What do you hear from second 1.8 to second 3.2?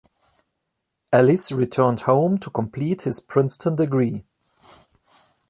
home to complete his